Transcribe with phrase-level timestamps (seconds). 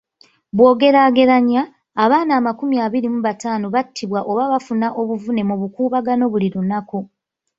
[0.55, 1.61] Bw'ogeraageranya,
[2.03, 6.99] abaana amakumi abiri mu bataano battibwa oba bafuna obuvune mu bukuubagano buli lunaku.